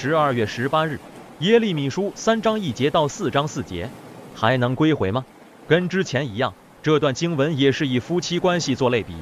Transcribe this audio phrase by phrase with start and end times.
[0.00, 1.00] 十二月十八日，
[1.40, 3.90] 耶利米书三章一节到四章四节，
[4.32, 5.24] 还能归回吗？
[5.66, 9.12] 跟之前一样，这段经文也是以夫妻关系做类比，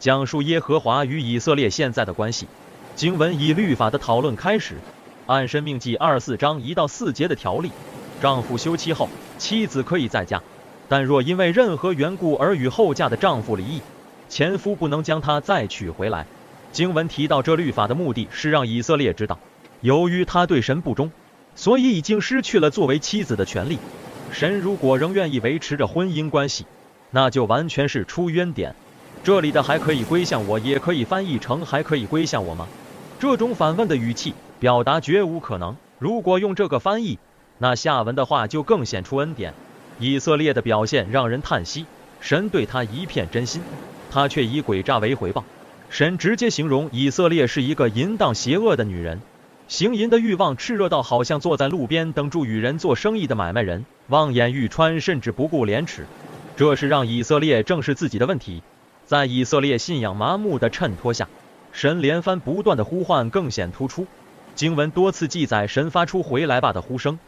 [0.00, 2.48] 讲述耶和华与以色列现在的关系。
[2.96, 4.74] 经文以律法的讨论开始，
[5.26, 7.70] 按申命记二四章一到四节的条例，
[8.20, 10.42] 丈夫休妻后，妻子可以再嫁，
[10.88, 13.80] 但若因为任何缘故而与后嫁的丈夫离异，
[14.28, 16.26] 前夫不能将她再娶回来。
[16.72, 19.38] 经文提到这律法的目的是让以色列知道，
[19.80, 21.10] 由于他对神不忠。
[21.58, 23.78] 所以已经失去了作为妻子的权利。
[24.30, 26.66] 神如果仍愿意维持着婚姻关系，
[27.10, 28.74] 那就完全是出于恩典。
[29.24, 32.68] 这里的还可以归向我，也可以翻译成还可以归向我吗？
[33.18, 35.74] 这种反问的语气表达绝无可能。
[35.98, 37.18] 如果用这个翻译，
[37.56, 39.54] 那下文的话就更显出恩典。
[39.98, 41.86] 以色列的表现让人叹息，
[42.20, 43.62] 神对他一片真心，
[44.10, 45.42] 他却以诡诈为回报。
[45.88, 49.22] 神直接形容以色列是一个淫荡邪恶的女人。
[49.68, 56.06] 行淫的欲望炽热到好像坐在路边等住与人做生意的买卖人，望眼欲穿，甚至不顾廉耻。
[56.56, 58.62] 这是让以色列正视自己的问题。
[59.06, 61.28] 在以色列信仰麻木的衬托下，
[61.72, 64.06] 神连番不断的呼唤更显突出。
[64.54, 67.18] 经文多次记载神发出“回来吧”的呼声，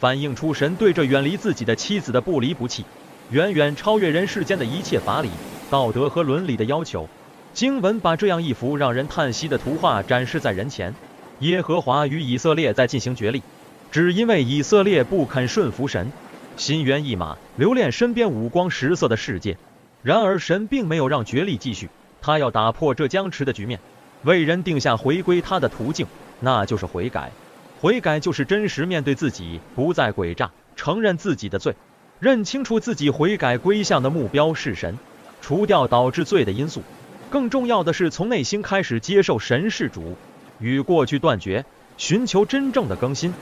[0.00, 2.84] 反映出神对这远离自己的妻子的不离不弃，
[3.30, 5.30] 远远超越人世间的一切法理、
[5.70, 7.08] 道德和伦理的要求。
[7.52, 10.92] 经文把这样一幅让人叹息的图画展示在人前。
[11.40, 13.42] 耶和华与以色列在进行决力，
[13.90, 16.12] 只因为以色列不肯顺服神，
[16.56, 19.56] 心猿意马，留恋身边五光十色的世界。
[20.02, 21.88] 然而神并没有让决力继续，
[22.20, 23.80] 他要打破这僵持的局面，
[24.22, 26.06] 为人定下回归他的途径，
[26.40, 27.32] 那就是悔改。
[27.80, 31.74] 悔改就是真实面对自己，不再诡诈，承认自己的罪，
[32.20, 34.98] 认清楚自己悔改归向的目标是神，
[35.40, 36.82] 除掉导致罪的因素。
[37.28, 40.16] 更重要的是从内心开始接受神是主。
[40.58, 41.66] 与过去断绝，
[41.96, 43.34] 寻求真正的更新。